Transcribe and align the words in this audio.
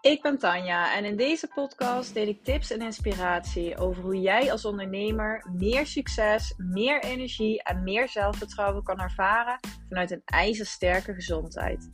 Ik 0.00 0.22
ben 0.22 0.38
Tanja 0.38 0.96
en 0.96 1.04
in 1.04 1.16
deze 1.16 1.48
podcast 1.54 2.14
deel 2.14 2.26
ik 2.26 2.44
tips 2.44 2.70
en 2.70 2.80
inspiratie 2.80 3.76
over 3.76 4.02
hoe 4.02 4.20
jij 4.20 4.52
als 4.52 4.64
ondernemer 4.64 5.46
meer 5.56 5.86
succes, 5.86 6.54
meer 6.56 7.02
energie 7.02 7.62
en 7.62 7.82
meer 7.82 8.08
zelfvertrouwen 8.08 8.82
kan 8.82 9.00
ervaren 9.00 9.58
vanuit 9.88 10.10
een 10.10 10.22
ijzersterke 10.24 11.14
gezondheid. 11.14 11.88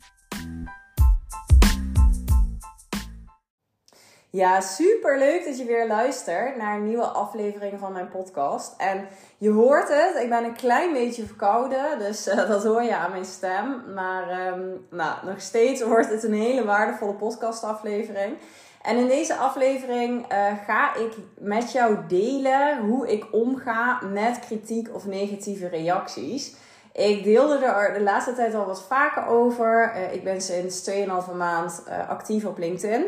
Ja, 4.29 4.61
super 4.61 5.17
leuk 5.17 5.45
dat 5.45 5.57
je 5.57 5.65
weer 5.65 5.87
luistert 5.87 6.55
naar 6.57 6.75
een 6.75 6.87
nieuwe 6.87 7.05
aflevering 7.05 7.79
van 7.79 7.93
mijn 7.93 8.09
podcast. 8.09 8.73
En 8.77 9.07
je 9.37 9.49
hoort 9.49 9.87
het, 9.89 10.23
ik 10.23 10.29
ben 10.29 10.43
een 10.43 10.55
klein 10.55 10.93
beetje 10.93 11.25
verkouden, 11.25 11.99
dus 11.99 12.27
uh, 12.27 12.35
dat 12.35 12.63
hoor 12.63 12.83
je 12.83 12.95
aan 12.95 13.11
mijn 13.11 13.25
stem. 13.25 13.93
Maar 13.93 14.47
um, 14.47 14.87
nou, 14.89 15.25
nog 15.25 15.41
steeds 15.41 15.81
wordt 15.81 16.09
het 16.09 16.23
een 16.23 16.33
hele 16.33 16.65
waardevolle 16.65 17.13
podcastaflevering. 17.13 18.37
En 18.81 18.97
in 18.97 19.07
deze 19.07 19.35
aflevering 19.35 20.33
uh, 20.33 20.47
ga 20.65 20.95
ik 20.95 21.13
met 21.37 21.71
jou 21.71 21.97
delen 22.07 22.77
hoe 22.77 23.11
ik 23.11 23.25
omga 23.31 24.01
met 24.11 24.39
kritiek 24.39 24.89
of 24.93 25.05
negatieve 25.05 25.67
reacties. 25.67 26.55
Ik 26.93 27.23
deelde 27.23 27.65
er 27.65 27.93
de 27.93 28.01
laatste 28.01 28.33
tijd 28.33 28.55
al 28.55 28.65
wat 28.65 28.83
vaker 28.83 29.25
over. 29.25 29.93
Uh, 29.95 30.13
ik 30.13 30.23
ben 30.23 30.41
sinds 30.41 30.89
2,5 31.29 31.35
maand 31.35 31.83
actief 32.07 32.45
op 32.45 32.57
LinkedIn. 32.57 33.05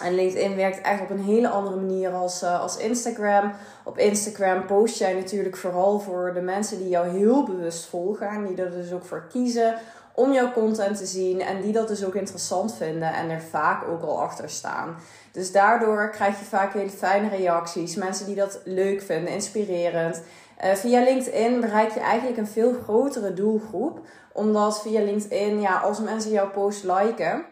En 0.00 0.14
LinkedIn 0.14 0.56
werkt 0.56 0.80
echt 0.80 1.00
op 1.00 1.10
een 1.10 1.24
hele 1.24 1.48
andere 1.48 1.76
manier 1.76 2.10
als, 2.10 2.42
uh, 2.42 2.60
als 2.60 2.76
Instagram. 2.76 3.52
Op 3.84 3.98
Instagram 3.98 4.66
post 4.66 4.98
jij 4.98 5.14
natuurlijk 5.14 5.56
vooral 5.56 6.00
voor 6.00 6.30
de 6.34 6.40
mensen 6.40 6.78
die 6.78 6.88
jou 6.88 7.08
heel 7.08 7.44
bewust 7.44 7.84
volgen. 7.84 8.28
En 8.28 8.46
die 8.46 8.62
er 8.62 8.70
dus 8.70 8.92
ook 8.92 9.04
voor 9.04 9.26
kiezen 9.28 9.74
om 10.14 10.32
jouw 10.32 10.52
content 10.52 10.96
te 10.96 11.06
zien. 11.06 11.40
En 11.40 11.60
die 11.60 11.72
dat 11.72 11.88
dus 11.88 12.04
ook 12.04 12.14
interessant 12.14 12.74
vinden 12.74 13.14
en 13.14 13.30
er 13.30 13.40
vaak 13.40 13.88
ook 13.88 14.02
al 14.02 14.20
achter 14.20 14.50
staan. 14.50 14.96
Dus 15.32 15.52
daardoor 15.52 16.10
krijg 16.10 16.38
je 16.38 16.44
vaak 16.44 16.72
hele 16.72 16.90
fijne 16.90 17.28
reacties. 17.28 17.94
Mensen 17.94 18.26
die 18.26 18.34
dat 18.34 18.60
leuk 18.64 19.02
vinden, 19.02 19.32
inspirerend. 19.32 20.22
Uh, 20.64 20.74
via 20.74 21.02
LinkedIn 21.02 21.60
bereik 21.60 21.90
je 21.90 22.00
eigenlijk 22.00 22.38
een 22.38 22.46
veel 22.46 22.74
grotere 22.82 23.32
doelgroep. 23.32 24.00
Omdat 24.32 24.82
via 24.82 25.00
LinkedIn, 25.00 25.60
ja, 25.60 25.78
als 25.78 26.00
mensen 26.00 26.30
jouw 26.30 26.50
post 26.50 26.84
liken 26.84 27.44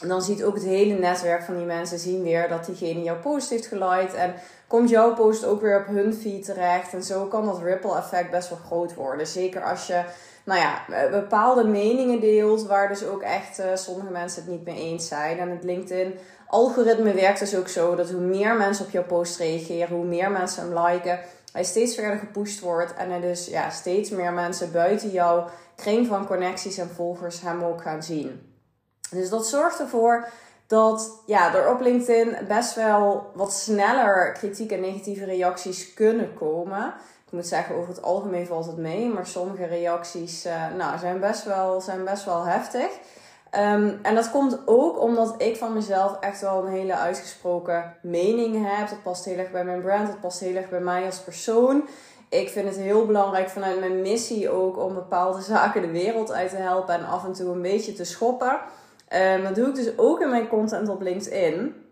dan 0.00 0.22
ziet 0.22 0.44
ook 0.44 0.54
het 0.54 0.64
hele 0.64 0.94
netwerk 0.94 1.42
van 1.42 1.56
die 1.56 1.66
mensen 1.66 1.98
zien 1.98 2.22
weer 2.22 2.48
dat 2.48 2.64
diegene 2.64 3.02
jouw 3.02 3.20
post 3.20 3.50
heeft 3.50 3.66
geliked. 3.66 4.14
En 4.14 4.34
komt 4.66 4.88
jouw 4.88 5.14
post 5.14 5.44
ook 5.44 5.60
weer 5.60 5.80
op 5.80 5.86
hun 5.86 6.14
feed 6.14 6.44
terecht. 6.44 6.92
En 6.92 7.02
zo 7.02 7.24
kan 7.24 7.44
dat 7.44 7.62
ripple 7.62 7.96
effect 7.96 8.30
best 8.30 8.48
wel 8.48 8.58
groot 8.66 8.94
worden. 8.94 9.26
Zeker 9.26 9.62
als 9.62 9.86
je 9.86 10.04
nou 10.44 10.60
ja, 10.60 10.84
bepaalde 11.10 11.64
meningen 11.64 12.20
deelt 12.20 12.66
waar 12.66 12.88
dus 12.88 13.04
ook 13.04 13.22
echt 13.22 13.60
uh, 13.60 13.66
sommige 13.74 14.10
mensen 14.10 14.42
het 14.42 14.50
niet 14.50 14.64
mee 14.64 14.76
eens 14.76 15.08
zijn. 15.08 15.38
En 15.38 15.50
het 15.50 15.64
LinkedIn 15.64 16.14
algoritme 16.46 17.12
werkt 17.12 17.38
dus 17.38 17.56
ook 17.56 17.68
zo 17.68 17.94
dat 17.94 18.10
hoe 18.10 18.20
meer 18.20 18.56
mensen 18.56 18.84
op 18.84 18.90
jouw 18.90 19.04
post 19.04 19.38
reageren, 19.38 19.96
hoe 19.96 20.04
meer 20.04 20.30
mensen 20.30 20.62
hem 20.62 20.84
liken, 20.86 21.20
hij 21.52 21.64
steeds 21.64 21.94
verder 21.94 22.18
gepusht 22.18 22.60
wordt. 22.60 22.94
En 22.94 23.10
er 23.10 23.20
dus 23.20 23.46
ja, 23.46 23.70
steeds 23.70 24.10
meer 24.10 24.32
mensen 24.32 24.72
buiten 24.72 25.10
jouw 25.10 25.48
kring 25.76 26.06
van 26.06 26.26
connecties 26.26 26.78
en 26.78 26.90
volgers 26.94 27.40
hem 27.40 27.62
ook 27.62 27.82
gaan 27.82 28.02
zien. 28.02 28.55
Dus 29.10 29.28
dat 29.28 29.46
zorgt 29.46 29.80
ervoor 29.80 30.28
dat 30.66 31.22
ja, 31.26 31.54
er 31.54 31.70
op 31.70 31.80
LinkedIn 31.80 32.36
best 32.48 32.74
wel 32.74 33.30
wat 33.34 33.52
sneller 33.52 34.32
kritiek 34.32 34.72
en 34.72 34.80
negatieve 34.80 35.24
reacties 35.24 35.94
kunnen 35.94 36.34
komen. 36.34 36.94
Ik 37.26 37.32
moet 37.32 37.46
zeggen, 37.46 37.74
over 37.74 37.88
het 37.88 38.02
algemeen 38.02 38.46
valt 38.46 38.66
het 38.66 38.76
mee, 38.76 39.08
maar 39.08 39.26
sommige 39.26 39.64
reacties 39.64 40.46
uh, 40.46 40.74
nou, 40.76 40.98
zijn, 40.98 41.20
best 41.20 41.44
wel, 41.44 41.80
zijn 41.80 42.04
best 42.04 42.24
wel 42.24 42.44
heftig. 42.44 42.88
Um, 43.52 43.98
en 44.02 44.14
dat 44.14 44.30
komt 44.30 44.58
ook 44.64 45.00
omdat 45.00 45.34
ik 45.38 45.56
van 45.56 45.72
mezelf 45.72 46.16
echt 46.20 46.40
wel 46.40 46.64
een 46.64 46.72
hele 46.72 46.94
uitgesproken 46.94 47.94
mening 48.02 48.68
heb. 48.68 48.88
Dat 48.88 49.02
past 49.02 49.24
heel 49.24 49.38
erg 49.38 49.50
bij 49.50 49.64
mijn 49.64 49.80
brand, 49.80 50.06
dat 50.06 50.20
past 50.20 50.40
heel 50.40 50.54
erg 50.54 50.68
bij 50.68 50.80
mij 50.80 51.04
als 51.04 51.18
persoon. 51.18 51.88
Ik 52.28 52.48
vind 52.48 52.68
het 52.68 52.76
heel 52.76 53.06
belangrijk 53.06 53.48
vanuit 53.48 53.80
mijn 53.80 54.00
missie 54.00 54.50
ook 54.50 54.78
om 54.78 54.94
bepaalde 54.94 55.42
zaken 55.52 55.82
de 55.82 55.90
wereld 55.90 56.32
uit 56.32 56.50
te 56.50 56.56
helpen 56.56 56.94
en 56.94 57.06
af 57.06 57.24
en 57.24 57.32
toe 57.32 57.52
een 57.52 57.62
beetje 57.62 57.92
te 57.92 58.04
schoppen. 58.04 58.60
Um, 59.14 59.42
dat 59.42 59.54
doe 59.54 59.68
ik 59.68 59.74
dus 59.74 59.98
ook 59.98 60.20
in 60.20 60.30
mijn 60.30 60.48
content 60.48 60.88
op 60.88 61.00
LinkedIn. 61.00 61.84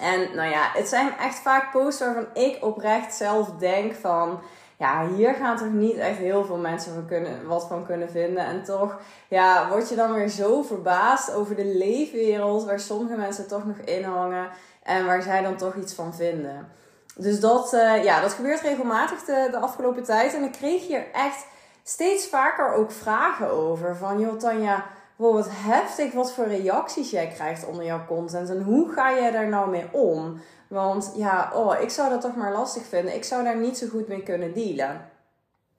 En 0.00 0.34
nou 0.34 0.50
ja, 0.50 0.70
het 0.72 0.88
zijn 0.88 1.16
echt 1.18 1.38
vaak 1.38 1.70
posts 1.70 2.00
waarvan 2.00 2.26
ik 2.34 2.64
oprecht 2.64 3.14
zelf 3.14 3.50
denk 3.50 3.94
van... 3.94 4.40
Ja, 4.78 5.08
hier 5.08 5.34
gaan 5.34 5.56
toch 5.56 5.72
niet 5.72 5.96
echt 5.96 6.16
heel 6.16 6.44
veel 6.44 6.56
mensen 6.56 6.94
van 6.94 7.06
kunnen, 7.06 7.46
wat 7.46 7.66
van 7.66 7.86
kunnen 7.86 8.10
vinden. 8.10 8.44
En 8.44 8.64
toch 8.64 9.00
ja, 9.28 9.68
word 9.68 9.88
je 9.88 9.94
dan 9.94 10.12
weer 10.12 10.28
zo 10.28 10.62
verbaasd 10.62 11.34
over 11.34 11.56
de 11.56 11.64
leefwereld... 11.64 12.64
waar 12.64 12.80
sommige 12.80 13.16
mensen 13.16 13.48
toch 13.48 13.66
nog 13.66 13.76
in 13.76 14.04
hangen 14.04 14.50
en 14.82 15.06
waar 15.06 15.22
zij 15.22 15.42
dan 15.42 15.56
toch 15.56 15.74
iets 15.74 15.94
van 15.94 16.14
vinden. 16.14 16.68
Dus 17.16 17.40
dat, 17.40 17.72
uh, 17.72 18.04
ja, 18.04 18.20
dat 18.20 18.32
gebeurt 18.32 18.60
regelmatig 18.60 19.24
de, 19.24 19.48
de 19.50 19.58
afgelopen 19.58 20.02
tijd. 20.02 20.34
En 20.34 20.42
ik 20.42 20.52
kreeg 20.52 20.86
hier 20.86 21.04
echt 21.12 21.46
steeds 21.82 22.28
vaker 22.28 22.72
ook 22.72 22.90
vragen 22.90 23.50
over. 23.50 23.96
Van, 23.96 24.20
joh 24.20 24.38
Tanja 24.38 24.84
wow, 25.22 25.44
heftig 25.48 26.12
wat 26.12 26.32
voor 26.32 26.46
reacties 26.46 27.10
jij 27.10 27.28
krijgt 27.28 27.66
onder 27.66 27.84
jouw 27.84 28.04
content. 28.06 28.50
En 28.50 28.62
hoe 28.62 28.92
ga 28.92 29.14
jij 29.14 29.30
daar 29.30 29.48
nou 29.48 29.70
mee 29.70 29.86
om? 29.92 30.40
Want 30.68 31.12
ja, 31.16 31.52
oh, 31.54 31.80
ik 31.80 31.90
zou 31.90 32.10
dat 32.10 32.20
toch 32.20 32.36
maar 32.36 32.52
lastig 32.52 32.82
vinden. 32.84 33.14
Ik 33.14 33.24
zou 33.24 33.44
daar 33.44 33.58
niet 33.58 33.78
zo 33.78 33.86
goed 33.88 34.08
mee 34.08 34.22
kunnen 34.22 34.54
dealen. 34.54 35.10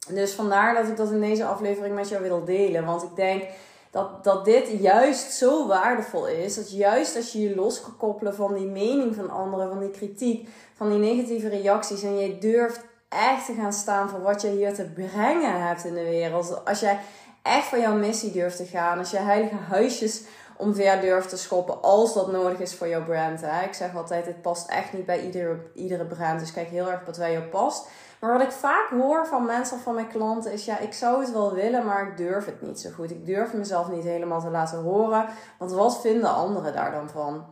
Dus 0.10 0.34
vandaar 0.34 0.74
dat 0.74 0.88
ik 0.88 0.98
dat 0.98 1.12
in 1.12 1.20
deze 1.20 1.46
aflevering 1.46 1.96
met 1.96 2.10
jou 2.10 2.24
wil 2.24 2.46
delen. 2.46 2.86
Want 2.86 3.04
ik 3.04 3.16
denk 3.16 3.44
dat, 3.92 4.24
dat 4.24 4.46
dit 4.46 4.68
juist 4.68 5.32
zo 5.32 5.68
waardevol 5.68 6.28
is. 6.28 6.56
Dat 6.56 6.72
juist 6.72 7.16
als 7.16 7.32
je 7.32 7.42
je 7.42 7.56
los 7.56 7.82
kan 7.82 7.98
koppelen 7.98 8.36
van 8.36 8.54
die 8.54 8.68
mening 8.68 9.16
van 9.16 9.30
anderen, 9.30 9.70
van 9.70 9.80
die 9.80 9.92
kritiek, 9.92 10.50
van 10.76 10.90
die 10.90 11.00
negatieve 11.00 11.50
reacties. 11.50 12.04
En 12.04 12.18
je 12.18 12.38
durft 12.38 12.82
echt 13.10 13.46
te 13.46 13.54
gaan 13.54 13.74
staan 13.74 14.10
voor 14.10 14.22
wat 14.22 14.42
je 14.42 14.50
hier 14.50 14.74
te 14.74 14.86
brengen 14.86 15.68
hebt 15.68 15.86
in 15.86 15.94
de 15.94 16.04
wereld. 16.04 16.66
Als 16.66 16.80
jij 16.80 17.00
echt 17.44 17.68
voor 17.68 17.80
jouw 17.80 17.96
missie 17.96 18.32
durft 18.32 18.58
te 18.58 18.66
gaan. 18.66 18.98
Als 18.98 19.12
je 19.12 19.18
heilige 19.18 19.56
huisjes 19.56 20.24
omver 20.58 21.02
durft 21.02 21.30
te 21.30 21.38
schoppen 21.38 21.82
als 21.82 22.14
dat 22.14 22.32
nodig 22.32 22.60
is 22.60 22.76
voor 22.76 22.88
jouw 22.88 23.04
brand. 23.04 23.42
Ik 23.66 23.74
zeg 23.74 23.96
altijd, 23.96 24.26
het 24.26 24.42
past 24.42 24.70
echt 24.70 24.94
niet 24.94 25.06
bij 25.06 25.26
iedere, 25.26 25.58
iedere 25.74 26.06
brand. 26.06 26.40
Dus 26.40 26.54
kijk 26.54 26.68
heel 26.68 26.92
erg 26.92 27.06
wat 27.06 27.18
bij 27.18 27.32
jou 27.32 27.44
past. 27.44 27.88
Maar 28.20 28.32
wat 28.32 28.42
ik 28.42 28.52
vaak 28.52 28.90
hoor 28.90 29.28
van 29.28 29.46
mensen 29.46 29.78
of 29.78 29.84
van 29.84 29.94
mijn 29.94 30.08
klanten 30.08 30.52
is: 30.52 30.66
ja, 30.66 30.80
ik 30.80 30.94
zou 30.94 31.22
het 31.22 31.32
wel 31.32 31.54
willen, 31.54 31.86
maar 31.86 32.08
ik 32.08 32.18
durf 32.18 32.46
het 32.46 32.62
niet 32.62 32.80
zo 32.80 32.90
goed. 32.90 33.12
Ik 33.12 33.26
durf 33.26 33.54
mezelf 33.54 33.90
niet 33.90 34.04
helemaal 34.04 34.42
te 34.42 34.50
laten 34.50 34.82
horen. 34.82 35.26
Want 35.58 35.72
wat 35.72 36.02
vinden 36.02 36.34
anderen 36.34 36.74
daar 36.74 36.92
dan 36.92 37.10
van? 37.10 37.46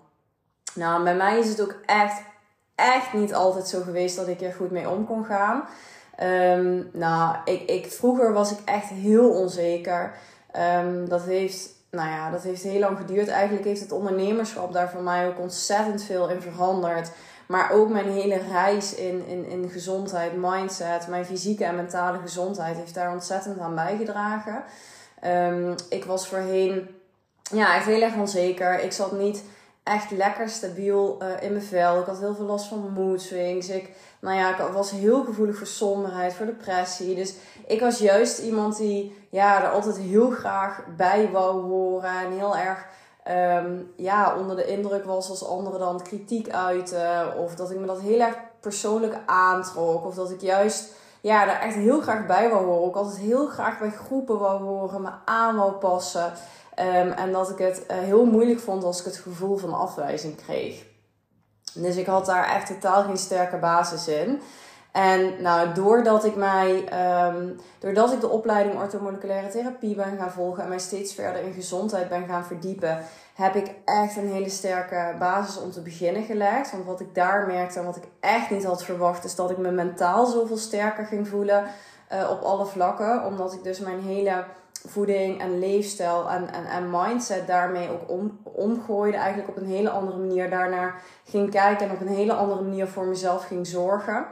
Nou, 0.74 1.04
bij 1.04 1.16
mij 1.16 1.40
is 1.40 1.50
het 1.50 1.62
ook 1.62 1.76
echt, 1.86 2.22
echt 2.76 3.14
niet 3.14 3.34
altijd 3.34 3.68
zo 3.68 3.82
geweest 3.82 4.16
dat 4.16 4.28
ik 4.28 4.42
er 4.42 4.54
goed 4.54 4.72
mee 4.72 4.90
om 4.90 5.06
kon 5.06 5.26
gaan. 5.26 5.64
Um, 6.24 6.90
nou, 6.94 7.36
ik, 7.46 7.62
ik, 7.70 7.92
vroeger 7.92 8.34
was 8.34 8.52
ik 8.52 8.58
echt 8.66 8.90
heel 8.90 9.30
onzeker. 9.30 10.14
Um, 10.84 11.10
dat 11.10 11.22
heeft, 11.24 11.70
nou 11.92 12.10
ja, 12.10 12.30
dat 12.30 12.44
heeft 12.44 12.64
heel 12.64 12.80
lang 12.80 12.98
geduurd. 12.98 13.28
Eigenlijk 13.28 13.66
heeft 13.66 13.82
het 13.82 13.92
ondernemerschap 13.92 14.74
daar 14.74 14.90
voor 14.90 15.02
mij 15.02 15.28
ook 15.28 15.40
ontzettend 15.40 16.04
veel 16.04 16.30
in 16.30 16.42
veranderd. 16.42 17.12
Maar 17.48 17.72
ook 17.72 17.90
mijn 17.90 18.12
hele 18.12 18.42
reis 18.52 18.96
in, 18.96 19.26
in, 19.28 19.46
in 19.46 19.70
gezondheid, 19.70 20.32
mindset, 20.36 21.08
mijn 21.08 21.26
fysieke 21.26 21.66
en 21.66 21.76
mentale 21.76 22.18
gezondheid 22.18 22.78
heeft 22.78 22.94
daar 22.94 23.12
ontzettend 23.12 23.60
aan 23.60 23.76
bijgedragen. 23.76 24.64
Um, 25.26 25.76
ik 25.90 26.06
was 26.06 26.28
voorheen 26.28 26.90
ja, 27.52 27.76
echt 27.76 27.86
heel 27.86 28.02
erg 28.02 28.16
onzeker. 28.16 28.80
Ik 28.80 28.92
zat 28.92 29.12
niet 29.12 29.44
echt 29.84 30.12
lekker 30.12 30.50
stabiel 30.50 31.18
uh, 31.22 31.44
in 31.44 31.52
mijn 31.52 31.64
vel. 31.64 32.00
Ik 32.00 32.06
had 32.06 32.20
heel 32.20 32.36
veel 32.36 32.46
last 32.46 32.68
van 32.68 32.94
mood 32.94 33.22
swings. 33.22 33.70
Ik, 33.70 33.90
nou 34.20 34.38
ja, 34.38 34.50
ik 34.50 34.74
was 34.74 34.92
heel 34.92 35.24
gevoelig 35.24 35.58
voor 35.58 35.68
somberheid, 35.68 36.34
voor 36.34 36.46
depressie. 36.46 37.16
Dus 37.16 37.34
ik 37.68 37.80
was 37.80 37.98
juist 38.00 38.40
iemand 38.40 38.78
die 38.78 39.16
ja, 39.30 39.64
er 39.64 39.70
altijd 39.70 39.98
heel 39.98 40.30
graag 40.30 40.84
bij 40.98 41.30
wou 41.32 41.62
horen. 41.62 42.10
En 42.10 42.32
heel 42.32 42.58
erg 42.58 42.86
um, 43.64 43.92
ja, 43.96 44.36
onder 44.38 44.56
de 44.56 44.66
indruk 44.66 45.06
was 45.06 45.30
als 45.30 45.46
anderen 45.46 45.80
dan 45.80 46.04
kritiek 46.04 46.50
uiten. 46.50 47.38
Of 47.38 47.56
dat 47.56 47.72
ik 47.72 47.80
me 47.80 47.86
dat 47.86 48.02
heel 48.02 48.20
erg 48.20 48.36
persoonlijk 48.60 49.18
aantrok. 49.26 50.06
Of 50.06 50.16
dat 50.16 50.32
ik 50.32 50.42
juist 50.42 50.94
ja, 51.22 51.46
daar 51.46 51.60
echt 51.60 51.76
heel 51.76 52.02
graag 52.02 52.26
bij 52.26 52.50
wou 52.50 52.66
horen. 52.66 52.90
Ik 52.90 52.96
altijd 52.96 53.18
heel 53.18 53.48
graag 53.48 53.80
bij 53.80 53.92
groepen 53.92 54.40
wou 54.40 54.64
horen, 54.64 55.02
me 55.02 55.10
aan 55.26 55.56
wou 55.56 55.72
passen. 55.72 56.34
Um, 56.82 57.12
en 57.12 57.32
dat 57.32 57.50
ik 57.50 57.58
het 57.58 57.84
uh, 57.92 57.98
heel 57.98 58.26
moeilijk 58.26 58.60
vond 58.60 58.84
als 58.84 59.00
ik 59.00 59.06
het 59.06 59.18
gevoel 59.18 59.58
van 59.58 59.74
afwijzing 59.74 60.36
kreeg. 60.36 60.86
Dus 61.74 61.96
ik 61.96 62.06
had 62.06 62.26
daar 62.26 62.46
echt 62.46 62.68
totaal 62.68 63.04
geen 63.04 63.18
sterke 63.18 63.58
basis 63.58 64.08
in. 64.08 64.42
En 64.92 65.42
nou, 65.42 65.74
doordat 65.74 66.26
ik 66.26 66.36
mij, 66.36 66.90
um, 67.28 67.60
doordat 67.80 68.14
ik 68.14 68.20
de 68.20 68.30
opleiding 68.30 68.80
orthomoleculaire 68.80 69.50
therapie 69.50 69.96
ben 69.96 70.18
gaan 70.18 70.32
volgen 70.32 70.64
en 70.64 70.70
mij 70.70 70.80
steeds 70.80 71.14
verder 71.14 71.44
in 71.44 71.54
gezondheid 71.54 72.10
ben 72.10 72.28
gaan 72.28 72.46
verdiepen, 72.46 73.04
heb 73.34 73.56
ik 73.56 73.72
echt 73.86 74.18
een 74.18 74.32
hele 74.32 74.50
sterke 74.50 75.16
basis 75.20 75.62
om 75.62 75.72
te 75.72 75.82
beginnen 75.82 76.24
gelegd. 76.24 76.72
Want 76.72 76.86
wat 76.86 77.00
ik 77.00 77.16
daar 77.16 77.48
merkte 77.48 77.80
en 77.80 77.86
wat 77.86 77.96
ik 77.96 78.08
echt 78.20 78.50
niet 78.50 78.66
had 78.66 78.84
verwacht, 78.84 79.24
is 79.24 79.36
dat 79.36 79.52
ik 79.52 79.58
me 79.58 79.72
mentaal 79.72 80.26
zoveel 80.26 80.58
sterker 80.58 81.06
ging 81.06 81.28
voelen 81.28 81.64
uh, 82.14 82.30
op 82.30 82.42
alle 82.42 82.66
vlakken. 82.66 83.26
Omdat 83.26 83.54
ik 83.54 83.64
dus 83.64 83.80
mijn 83.80 84.02
hele 84.02 84.44
voeding 84.88 85.40
en 85.40 85.60
leefstijl 85.60 86.30
en, 86.30 86.54
en, 86.54 86.66
en 86.66 86.90
mindset 86.90 87.48
daarmee 87.48 87.90
ook 87.90 88.10
om, 88.10 88.40
omgooide. 88.44 89.18
Eigenlijk 89.18 89.50
op 89.50 89.58
een 89.58 89.70
hele 89.70 89.90
andere 89.90 90.18
manier 90.18 90.50
daarnaar 90.50 91.02
ging 91.24 91.52
kijken 91.52 91.88
en 91.88 91.94
op 91.94 92.02
een 92.02 92.08
hele 92.08 92.34
andere 92.34 92.62
manier 92.62 92.88
voor 92.88 93.06
mezelf 93.06 93.46
ging 93.46 93.68
zorgen. 93.68 94.26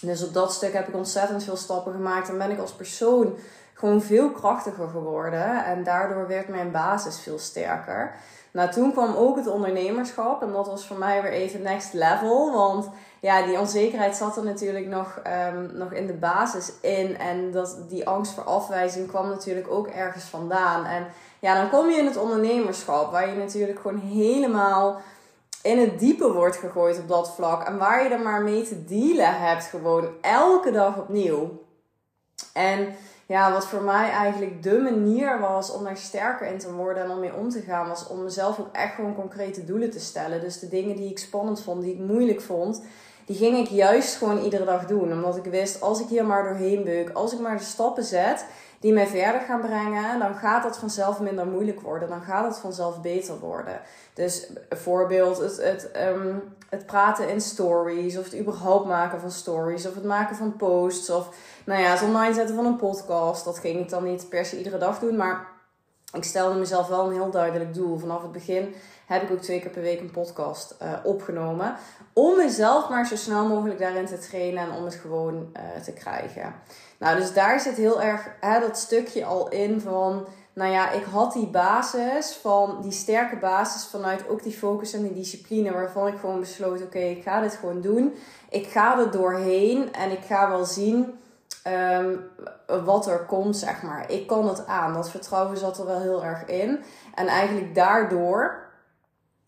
Dus 0.00 0.26
op 0.26 0.32
dat 0.32 0.52
stuk 0.52 0.72
heb 0.72 0.88
ik 0.88 0.94
ontzettend 0.94 1.44
veel 1.44 1.56
stappen 1.56 1.92
gemaakt 1.92 2.28
en 2.28 2.38
ben 2.38 2.50
ik 2.50 2.58
als 2.58 2.72
persoon 2.72 3.36
gewoon 3.74 4.02
veel 4.02 4.30
krachtiger 4.30 4.88
geworden. 4.88 5.64
En 5.64 5.84
daardoor 5.84 6.26
werd 6.26 6.48
mijn 6.48 6.70
basis 6.70 7.20
veel 7.20 7.38
sterker. 7.38 8.14
Nou, 8.54 8.70
toen 8.70 8.92
kwam 8.92 9.14
ook 9.14 9.36
het 9.36 9.46
ondernemerschap. 9.46 10.42
En 10.42 10.52
dat 10.52 10.66
was 10.66 10.86
voor 10.86 10.98
mij 10.98 11.22
weer 11.22 11.32
even 11.32 11.62
next 11.62 11.92
level. 11.92 12.52
Want 12.52 12.88
ja, 13.24 13.46
die 13.46 13.58
onzekerheid 13.58 14.16
zat 14.16 14.36
er 14.36 14.44
natuurlijk 14.44 14.86
nog, 14.86 15.20
um, 15.52 15.70
nog 15.72 15.92
in 15.92 16.06
de 16.06 16.12
basis 16.12 16.72
in. 16.80 17.18
En 17.18 17.50
dat, 17.50 17.78
die 17.88 18.08
angst 18.08 18.32
voor 18.32 18.42
afwijzing 18.42 19.08
kwam 19.08 19.28
natuurlijk 19.28 19.70
ook 19.70 19.86
ergens 19.86 20.24
vandaan. 20.24 20.84
En 20.84 21.06
ja, 21.38 21.60
dan 21.60 21.70
kom 21.70 21.90
je 21.90 21.96
in 21.96 22.06
het 22.06 22.16
ondernemerschap. 22.16 23.12
Waar 23.12 23.28
je 23.28 23.36
natuurlijk 23.36 23.80
gewoon 23.80 23.98
helemaal 23.98 25.00
in 25.62 25.78
het 25.78 25.98
diepe 25.98 26.32
wordt 26.32 26.56
gegooid 26.56 26.98
op 26.98 27.08
dat 27.08 27.34
vlak. 27.34 27.62
En 27.62 27.78
waar 27.78 28.02
je 28.02 28.08
er 28.08 28.20
maar 28.20 28.42
mee 28.42 28.62
te 28.62 28.84
dealen 28.84 29.38
hebt. 29.38 29.64
Gewoon 29.64 30.08
elke 30.20 30.70
dag 30.70 30.98
opnieuw. 30.98 31.62
En 32.52 32.94
ja, 33.26 33.52
wat 33.52 33.66
voor 33.66 33.82
mij 33.82 34.10
eigenlijk 34.10 34.62
de 34.62 34.78
manier 34.78 35.40
was 35.40 35.70
om 35.70 35.84
daar 35.84 35.96
sterker 35.96 36.46
in 36.46 36.58
te 36.58 36.72
worden 36.72 37.02
en 37.02 37.10
om 37.10 37.20
mee 37.20 37.34
om 37.34 37.48
te 37.48 37.60
gaan, 37.60 37.88
was 37.88 38.06
om 38.06 38.22
mezelf 38.22 38.58
ook 38.58 38.72
echt 38.72 38.94
gewoon 38.94 39.14
concrete 39.14 39.64
doelen 39.64 39.90
te 39.90 40.00
stellen. 40.00 40.40
Dus 40.40 40.58
de 40.58 40.68
dingen 40.68 40.96
die 40.96 41.10
ik 41.10 41.18
spannend 41.18 41.62
vond, 41.62 41.82
die 41.82 41.92
ik 41.92 41.98
moeilijk 41.98 42.40
vond, 42.40 42.82
die 43.26 43.36
ging 43.36 43.58
ik 43.58 43.68
juist 43.68 44.16
gewoon 44.16 44.42
iedere 44.42 44.64
dag 44.64 44.86
doen. 44.86 45.12
Omdat 45.12 45.36
ik 45.36 45.44
wist, 45.44 45.80
als 45.80 46.00
ik 46.00 46.08
hier 46.08 46.26
maar 46.26 46.44
doorheen 46.44 46.84
beuk, 46.84 47.10
als 47.10 47.32
ik 47.32 47.40
maar 47.40 47.56
de 47.56 47.64
stappen 47.64 48.04
zet 48.04 48.46
die 48.80 48.92
mij 48.92 49.06
verder 49.06 49.40
gaan 49.40 49.60
brengen, 49.60 50.18
dan 50.18 50.34
gaat 50.34 50.62
dat 50.62 50.78
vanzelf 50.78 51.20
minder 51.20 51.46
moeilijk 51.46 51.80
worden. 51.80 52.08
Dan 52.08 52.22
gaat 52.22 52.46
het 52.46 52.58
vanzelf 52.58 53.00
beter 53.00 53.38
worden. 53.38 53.80
Dus 54.14 54.46
bijvoorbeeld 54.68 55.38
het, 55.38 55.56
het, 55.56 55.90
um, 56.14 56.42
het 56.68 56.86
praten 56.86 57.28
in 57.28 57.40
stories, 57.40 58.18
of 58.18 58.24
het 58.24 58.38
überhaupt 58.38 58.86
maken 58.86 59.20
van 59.20 59.30
stories, 59.30 59.86
of 59.86 59.94
het 59.94 60.04
maken 60.04 60.36
van 60.36 60.56
posts, 60.56 61.10
of 61.10 61.28
nou 61.64 61.80
ja, 61.80 61.90
het 61.90 62.02
online 62.02 62.34
zetten 62.34 62.56
van 62.56 62.66
een 62.66 62.76
podcast. 62.76 63.44
Dat 63.44 63.58
ging 63.58 63.80
ik 63.80 63.88
dan 63.88 64.04
niet 64.04 64.28
per 64.28 64.44
se 64.44 64.58
iedere 64.58 64.78
dag 64.78 64.98
doen, 64.98 65.16
maar 65.16 65.53
ik 66.14 66.24
stelde 66.24 66.58
mezelf 66.58 66.86
wel 66.88 67.06
een 67.06 67.12
heel 67.12 67.30
duidelijk 67.30 67.74
doel. 67.74 67.98
Vanaf 67.98 68.22
het 68.22 68.32
begin 68.32 68.74
heb 69.06 69.22
ik 69.22 69.30
ook 69.30 69.40
twee 69.40 69.60
keer 69.60 69.70
per 69.70 69.82
week 69.82 70.00
een 70.00 70.10
podcast 70.10 70.74
uh, 70.82 70.92
opgenomen. 71.02 71.76
Om 72.12 72.36
mezelf 72.36 72.88
maar 72.88 73.06
zo 73.06 73.16
snel 73.16 73.48
mogelijk 73.48 73.78
daarin 73.78 74.06
te 74.06 74.18
trainen 74.18 74.62
en 74.62 74.76
om 74.76 74.84
het 74.84 74.94
gewoon 74.94 75.34
uh, 75.56 75.82
te 75.82 75.92
krijgen. 75.92 76.54
Nou, 76.98 77.16
dus 77.16 77.32
daar 77.32 77.60
zit 77.60 77.76
heel 77.76 78.02
erg 78.02 78.28
hè, 78.40 78.60
dat 78.60 78.78
stukje 78.78 79.24
al 79.24 79.48
in 79.48 79.80
van. 79.80 80.26
Nou 80.52 80.72
ja, 80.72 80.90
ik 80.90 81.04
had 81.04 81.32
die 81.32 81.46
basis 81.46 82.32
van 82.32 82.78
die 82.82 82.92
sterke 82.92 83.36
basis 83.36 83.84
vanuit 83.84 84.28
ook 84.28 84.42
die 84.42 84.52
focus 84.52 84.92
en 84.92 85.02
die 85.02 85.14
discipline, 85.14 85.72
waarvan 85.72 86.06
ik 86.06 86.18
gewoon 86.18 86.40
besloot: 86.40 86.82
oké, 86.82 86.98
ik 86.98 87.22
ga 87.22 87.40
dit 87.40 87.54
gewoon 87.54 87.80
doen. 87.80 88.14
Ik 88.48 88.66
ga 88.66 88.98
er 88.98 89.10
doorheen 89.10 89.92
en 89.92 90.10
ik 90.10 90.24
ga 90.26 90.48
wel 90.48 90.64
zien 90.64 91.18
um, 91.66 92.30
wat 92.84 93.06
er 93.06 93.18
komt, 93.18 93.56
zeg 93.56 93.82
maar. 93.82 94.10
Ik 94.10 94.26
kan 94.26 94.48
het 94.48 94.66
aan. 94.66 94.94
Dat 94.94 95.10
vertrouwen 95.10 95.56
zat 95.56 95.78
er 95.78 95.86
wel 95.86 96.00
heel 96.00 96.24
erg 96.24 96.44
in. 96.44 96.80
En 97.14 97.26
eigenlijk 97.26 97.74
daardoor, 97.74 98.68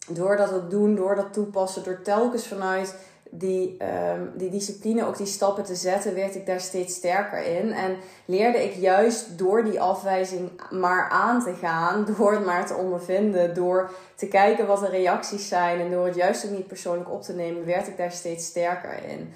door 0.08 0.36
dat 0.36 0.52
ook 0.52 0.70
doen, 0.70 0.94
door 0.94 1.14
dat 1.14 1.32
toepassen, 1.32 1.84
door 1.84 2.02
telkens 2.02 2.46
vanuit 2.46 2.94
die, 3.30 3.76
um, 4.12 4.32
die 4.34 4.50
discipline, 4.50 5.06
ook 5.06 5.16
die 5.16 5.26
stappen 5.26 5.64
te 5.64 5.74
zetten, 5.74 6.14
werd 6.14 6.34
ik 6.34 6.46
daar 6.46 6.60
steeds 6.60 6.94
sterker 6.94 7.42
in. 7.42 7.72
En 7.72 7.96
leerde 8.24 8.64
ik 8.64 8.72
juist 8.72 9.38
door 9.38 9.64
die 9.64 9.80
afwijzing 9.80 10.50
maar 10.70 11.08
aan 11.08 11.44
te 11.44 11.54
gaan, 11.54 12.04
door 12.16 12.32
het 12.32 12.44
maar 12.44 12.66
te 12.66 12.74
ondervinden, 12.74 13.54
door 13.54 13.90
te 14.14 14.28
kijken 14.28 14.66
wat 14.66 14.80
de 14.80 14.88
reacties 14.88 15.48
zijn 15.48 15.80
en 15.80 15.90
door 15.90 16.06
het 16.06 16.14
juist 16.14 16.44
ook 16.44 16.50
niet 16.50 16.66
persoonlijk 16.66 17.10
op 17.10 17.22
te 17.22 17.32
nemen, 17.32 17.66
werd 17.66 17.86
ik 17.86 17.96
daar 17.96 18.12
steeds 18.12 18.46
sterker 18.46 18.98
in. 19.04 19.32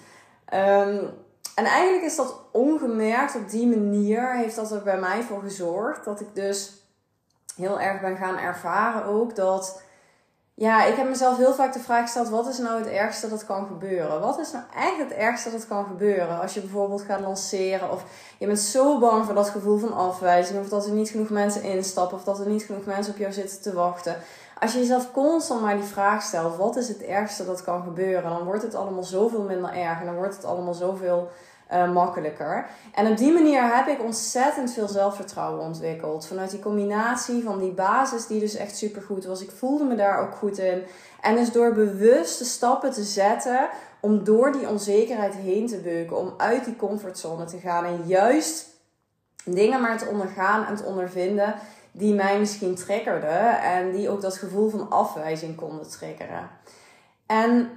Um, 0.59 1.11
en 1.61 1.67
eigenlijk 1.67 2.05
is 2.05 2.17
dat 2.17 2.35
ongemerkt 2.51 3.37
op 3.37 3.51
die 3.51 3.67
manier, 3.67 4.37
heeft 4.37 4.57
dat 4.57 4.71
er 4.71 4.83
bij 4.83 4.99
mij 4.99 5.23
voor 5.23 5.41
gezorgd 5.43 6.05
dat 6.05 6.21
ik 6.21 6.35
dus 6.35 6.73
heel 7.57 7.81
erg 7.81 8.01
ben 8.01 8.17
gaan 8.17 8.39
ervaren 8.39 9.05
ook 9.05 9.37
dat. 9.37 9.83
Ja, 10.55 10.85
ik 10.85 10.97
heb 10.97 11.09
mezelf 11.09 11.37
heel 11.37 11.55
vaak 11.55 11.73
de 11.73 11.81
vraag 11.81 12.03
gesteld: 12.03 12.29
wat 12.29 12.49
is 12.49 12.59
nou 12.59 12.79
het 12.79 12.89
ergste 12.89 13.29
dat 13.29 13.47
kan 13.47 13.67
gebeuren? 13.67 14.21
Wat 14.21 14.39
is 14.39 14.53
nou 14.53 14.65
echt 14.77 14.99
het 14.99 15.13
ergste 15.13 15.51
dat 15.51 15.67
kan 15.69 15.85
gebeuren? 15.85 16.41
Als 16.41 16.55
je 16.55 16.61
bijvoorbeeld 16.61 17.03
gaat 17.03 17.21
lanceren, 17.21 17.91
of 17.91 18.05
je 18.39 18.47
bent 18.47 18.59
zo 18.59 18.99
bang 18.99 19.25
voor 19.25 19.35
dat 19.35 19.49
gevoel 19.49 19.79
van 19.79 19.93
afwijzing, 19.93 20.61
of 20.61 20.69
dat 20.69 20.87
er 20.87 20.93
niet 20.93 21.09
genoeg 21.09 21.31
mensen 21.31 21.63
instappen, 21.63 22.17
of 22.17 22.25
dat 22.25 22.41
er 22.41 22.47
niet 22.47 22.63
genoeg 22.63 22.85
mensen 22.85 23.13
op 23.13 23.19
jou 23.19 23.33
zitten 23.33 23.61
te 23.61 23.73
wachten. 23.73 24.17
Als 24.61 24.73
je 24.73 24.79
jezelf 24.79 25.13
constant 25.13 25.61
maar 25.61 25.77
die 25.77 25.85
vraag 25.85 26.23
stelt: 26.23 26.57
wat 26.57 26.77
is 26.77 26.89
het 26.89 27.03
ergste 27.03 27.45
dat 27.45 27.65
kan 27.65 27.83
gebeuren? 27.83 28.31
Dan 28.31 28.45
wordt 28.45 28.63
het 28.63 28.75
allemaal 28.75 29.05
zoveel 29.05 29.43
minder 29.43 29.73
erg 29.73 30.01
en 30.01 30.07
dan 30.07 30.15
wordt 30.15 30.37
het 30.37 30.45
allemaal 30.45 30.75
zoveel 30.75 31.31
uh, 31.73 31.93
makkelijker. 31.93 32.67
En 32.95 33.07
op 33.07 33.17
die 33.17 33.33
manier 33.33 33.77
heb 33.77 33.87
ik 33.87 34.03
ontzettend 34.03 34.73
veel 34.73 34.89
zelfvertrouwen 34.89 35.65
ontwikkeld. 35.65 36.27
Vanuit 36.27 36.51
die 36.51 36.61
combinatie 36.61 37.43
van 37.43 37.59
die 37.59 37.73
basis, 37.73 38.27
die 38.27 38.41
dus 38.41 38.57
echt 38.57 38.77
super 38.77 39.03
goed 39.03 39.25
was. 39.25 39.43
Ik 39.43 39.51
voelde 39.51 39.85
me 39.85 39.95
daar 39.95 40.21
ook 40.21 40.35
goed 40.35 40.59
in. 40.59 40.83
En 41.21 41.35
dus 41.35 41.53
door 41.53 41.73
bewuste 41.73 42.45
stappen 42.45 42.91
te 42.91 43.03
zetten 43.03 43.69
om 44.01 44.25
door 44.25 44.53
die 44.53 44.69
onzekerheid 44.69 45.35
heen 45.35 45.67
te 45.67 45.77
beuken, 45.77 46.17
om 46.17 46.35
uit 46.37 46.65
die 46.65 46.77
comfortzone 46.77 47.45
te 47.45 47.59
gaan 47.59 47.85
en 47.85 48.03
juist 48.07 48.69
dingen 49.45 49.81
maar 49.81 49.99
te 49.99 50.07
ondergaan 50.07 50.67
en 50.67 50.77
te 50.77 50.85
ondervinden 50.85 51.55
die 51.93 52.15
mij 52.15 52.39
misschien 52.39 52.75
triggerden 52.75 53.61
en 53.61 53.91
die 53.93 54.09
ook 54.09 54.21
dat 54.21 54.37
gevoel 54.37 54.71
van 54.71 54.91
afwijzing 54.91 55.57
konden 55.57 55.91
triggeren. 55.91 56.49
En 57.27 57.71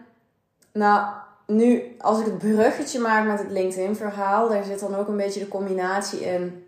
nou, 0.72 1.07
nu, 1.56 1.96
als 2.00 2.20
ik 2.20 2.26
het 2.26 2.38
bruggetje 2.38 3.00
maak 3.00 3.28
met 3.28 3.40
het 3.40 3.52
LinkedIn-verhaal, 3.52 4.50
daar 4.50 4.64
zit 4.64 4.80
dan 4.80 4.96
ook 4.96 5.08
een 5.08 5.18
beetje 5.18 5.40
de 5.40 5.48
combinatie 5.48 6.20
in. 6.20 6.68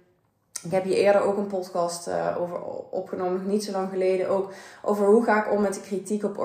Ik 0.63 0.71
heb 0.71 0.83
hier 0.83 0.97
eerder 0.97 1.21
ook 1.21 1.37
een 1.37 1.47
podcast 1.47 2.07
uh, 2.07 2.37
over 2.39 2.61
opgenomen, 2.89 3.33
nog 3.33 3.51
niet 3.51 3.63
zo 3.63 3.71
lang 3.71 3.89
geleden, 3.89 4.29
ook 4.29 4.51
over 4.81 5.05
hoe 5.05 5.23
ga 5.23 5.45
ik 5.45 5.51
om 5.51 5.61
met 5.61 5.73
de 5.73 5.81
kritiek 5.81 6.23
op 6.23 6.37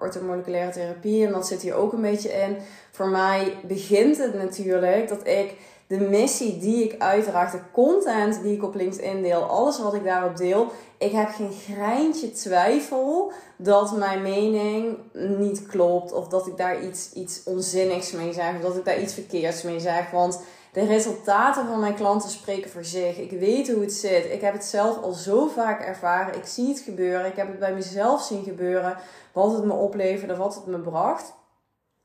orthomoleculaire 0.00 0.72
therapie. 0.72 1.26
En 1.26 1.32
dat 1.32 1.46
zit 1.46 1.62
hier 1.62 1.74
ook 1.74 1.92
een 1.92 2.00
beetje 2.00 2.28
in. 2.28 2.56
Voor 2.90 3.08
mij 3.08 3.56
begint 3.62 4.18
het 4.18 4.34
natuurlijk 4.34 5.08
dat 5.08 5.26
ik 5.26 5.56
de 5.86 5.98
missie 5.98 6.58
die 6.58 6.84
ik 6.84 7.00
uitdraag, 7.00 7.50
de 7.50 7.60
content 7.72 8.42
die 8.42 8.56
ik 8.56 8.62
op 8.62 8.74
LinkedIn 8.74 9.22
deel, 9.22 9.42
alles 9.42 9.80
wat 9.80 9.94
ik 9.94 10.04
daarop 10.04 10.36
deel, 10.36 10.72
ik 10.98 11.12
heb 11.12 11.28
geen 11.28 11.52
greintje 11.52 12.32
twijfel 12.32 13.32
dat 13.56 13.96
mijn 13.96 14.22
mening 14.22 14.98
niet 15.12 15.66
klopt 15.66 16.12
of 16.12 16.28
dat 16.28 16.46
ik 16.46 16.56
daar 16.56 16.82
iets, 16.82 17.12
iets 17.12 17.42
onzinnigs 17.44 18.12
mee 18.12 18.32
zeg 18.32 18.54
of 18.54 18.60
dat 18.60 18.76
ik 18.76 18.84
daar 18.84 19.00
iets 19.00 19.14
verkeerds 19.14 19.62
mee 19.62 19.80
zeg. 19.80 20.10
Want 20.10 20.40
de 20.72 20.86
resultaten 20.86 21.66
van 21.66 21.80
mijn 21.80 21.94
klanten 21.94 22.30
spreken 22.30 22.70
voor 22.70 22.84
zich. 22.84 23.18
Ik 23.18 23.30
weet 23.30 23.72
hoe 23.72 23.80
het 23.80 23.92
zit. 23.92 24.24
Ik 24.32 24.40
heb 24.40 24.52
het 24.52 24.64
zelf 24.64 25.02
al 25.02 25.12
zo 25.12 25.46
vaak 25.46 25.80
ervaren. 25.80 26.34
Ik 26.34 26.46
zie 26.46 26.68
het 26.68 26.80
gebeuren. 26.80 27.26
Ik 27.26 27.36
heb 27.36 27.48
het 27.48 27.58
bij 27.58 27.74
mezelf 27.74 28.22
zien 28.22 28.44
gebeuren. 28.44 28.96
Wat 29.32 29.52
het 29.52 29.64
me 29.64 29.72
opleverde, 29.72 30.36
wat 30.36 30.54
het 30.54 30.66
me 30.66 30.78
bracht. 30.78 31.32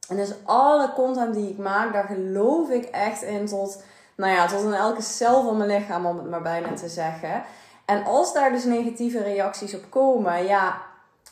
En 0.10 0.16
dus 0.16 0.34
alle 0.44 0.94
content 0.94 1.34
die 1.34 1.50
ik 1.50 1.58
maak, 1.58 1.94
daar 1.94 2.04
geloof 2.04 2.70
ik 2.70 2.84
echt 2.84 3.22
in 3.22 3.46
tot, 3.46 3.84
nou 4.16 4.34
ja, 4.34 4.48
tot 4.48 4.64
in 4.64 4.74
elke 4.74 5.02
cel 5.02 5.44
van 5.44 5.58
mijn 5.58 5.70
lichaam, 5.70 6.06
om 6.06 6.18
het 6.18 6.30
maar 6.30 6.42
bijna 6.42 6.74
te 6.74 6.90
zeggen. 6.90 7.44
En 7.86 8.04
als 8.06 8.34
daar 8.34 8.52
dus 8.52 8.64
negatieve 8.64 9.24
reacties 9.24 9.76
op 9.76 9.84
komen, 9.90 10.46
ja, 10.46 10.82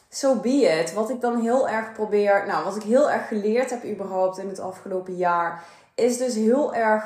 so 0.10 0.36
be 0.36 0.50
it. 0.50 0.94
Wat 0.94 1.10
ik 1.10 1.22
dan 1.22 1.42
heel 1.42 1.70
erg 1.70 1.94
probeer, 1.94 2.44
nou, 2.48 2.64
wat 2.64 2.76
ik 2.76 2.84
heel 2.84 3.12
erg 3.12 3.28
geleerd 3.28 3.70
heb 3.70 3.86
überhaupt 3.86 4.38
in 4.38 4.48
het 4.48 4.60
afgelopen 4.60 5.16
jaar, 5.16 5.64
is 5.96 6.18
dus 6.18 6.36
heel 6.36 6.76
erg 6.76 7.04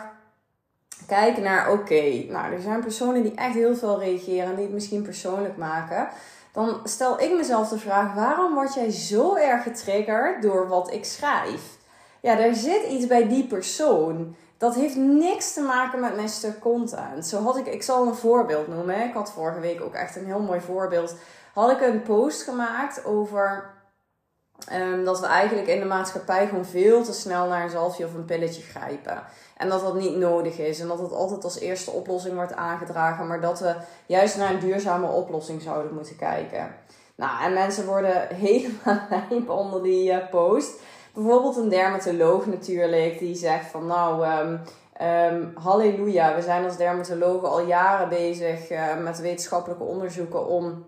kijken 1.08 1.44
naar, 1.44 1.72
oké, 1.72 2.26
nou, 2.30 2.54
er 2.54 2.62
zijn 2.62 2.82
personen 2.82 3.24
die 3.24 3.36
echt 3.36 3.54
heel 3.54 3.76
veel 3.76 4.00
reageren 4.00 4.50
en 4.50 4.56
die 4.56 4.66
het 4.66 4.74
misschien 4.74 5.02
persoonlijk 5.02 5.58
maken 5.58 6.08
dan 6.52 6.80
stel 6.84 7.22
ik 7.22 7.34
mezelf 7.34 7.70
de 7.70 7.80
vraag: 7.80 8.14
waarom 8.14 8.54
word 8.54 8.74
jij 8.74 8.92
zo 8.92 9.36
erg 9.36 9.64
getriggerd 9.64 10.42
door 10.42 10.68
wat 10.68 10.92
ik 10.92 11.06
schrijf? 11.06 11.78
Ja, 12.22 12.40
er 12.40 12.56
zit 12.56 12.88
iets 12.90 13.08
bij 13.08 13.28
die 13.28 13.48
persoon. 13.48 14.36
Dat 14.58 14.76
heeft 14.76 14.96
niks 14.96 15.54
te 15.54 15.62
maken 15.62 16.00
met 16.00 16.16
mijn 16.16 16.30
stuk 16.30 16.60
content. 16.60 17.28
Zo 17.28 17.42
had 17.42 17.58
ik, 17.58 17.66
ik 17.66 17.84
zal 17.84 18.08
een 18.08 18.16
voorbeeld 18.16 18.68
noemen. 18.68 19.04
Ik 19.04 19.14
had 19.14 19.32
vorige 19.32 19.60
week 19.60 19.82
ook 19.82 19.94
echt 19.94 20.16
een 20.16 20.26
heel 20.26 20.40
mooi 20.40 20.60
voorbeeld. 20.60 21.16
Had 21.54 21.72
ik 21.72 21.82
een 21.82 22.02
post 22.02 22.42
gemaakt 22.42 23.06
over 23.06 23.70
um, 24.74 25.06
dat 25.06 25.20
we 25.20 25.26
eigenlijk 25.26 25.68
in 25.68 25.80
de 25.80 25.86
maatschappij 25.86 26.48
gewoon 26.48 26.66
veel 26.66 27.04
te 27.04 27.14
snel 27.14 27.48
naar 27.48 27.64
een 27.64 27.70
zalfje 27.70 28.06
of 28.06 28.14
een 28.14 28.26
pilletje 28.26 28.62
grijpen. 28.62 29.24
En 29.58 29.70
dat 29.70 29.82
dat 29.82 29.96
niet 29.96 30.16
nodig 30.16 30.58
is. 30.58 30.80
En 30.80 30.88
dat 30.88 31.00
het 31.00 31.12
altijd 31.12 31.44
als 31.44 31.60
eerste 31.60 31.92
oplossing 31.92 32.36
wordt 32.36 32.56
aangedragen. 32.56 33.28
Maar 33.28 33.42
dat 33.42 33.60
we 33.60 33.76
juist 34.06 34.38
naar 34.38 34.54
een 34.54 34.60
duurzame 34.60 35.08
oplossing 35.08 35.62
zouden 35.62 35.94
moeten 35.94 36.16
kijken. 36.16 36.76
Nou, 37.16 37.44
en 37.44 37.54
mensen 37.54 37.86
worden 37.86 38.28
helemaal 38.48 39.08
lijp 39.10 39.50
onder 39.50 39.84
die 39.84 40.12
uh, 40.12 40.30
post. 40.30 40.80
Bijvoorbeeld 41.14 41.56
een 41.56 41.70
dermatoloog 41.70 42.46
natuurlijk. 42.46 43.20
Die 43.20 43.36
zegt 43.36 43.66
van 43.66 43.88
nou... 43.88 44.26
Um, 45.02 45.52
halleluja, 45.56 46.36
we 46.36 46.42
zijn 46.42 46.66
als 46.66 46.78
dermatologen 46.78 47.50
al 47.50 47.66
jaren 47.66 48.10
bezig 48.10 48.72
uh, 48.72 48.98
met 48.98 49.20
wetenschappelijke 49.20 49.84
onderzoeken 49.84 50.48
om 50.48 50.86